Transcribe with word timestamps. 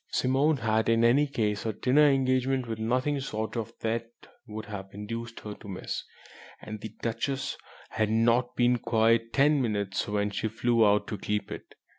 Simone 0.09 0.57
had 0.57 0.89
in 0.89 1.03
any 1.03 1.27
case 1.27 1.63
a 1.63 1.73
dinner 1.73 2.09
engagement 2.09 2.67
which 2.67 2.79
nothing 2.79 3.19
short 3.19 3.55
of 3.55 3.71
death 3.81 4.05
would 4.47 4.65
have 4.65 4.89
induced 4.93 5.41
her 5.41 5.53
to 5.53 5.67
miss; 5.67 6.03
and 6.59 6.81
the 6.81 6.89
Duchess 7.03 7.55
had 7.91 8.09
not 8.09 8.55
been 8.55 8.73
gone 8.77 8.81
quite 8.83 9.31
ten 9.31 9.61
minutes 9.61 10.07
when 10.07 10.31
she 10.31 10.47
flew 10.47 10.83
out 10.83 11.05
to 11.05 11.19
keep 11.19 11.51
it. 11.51 11.75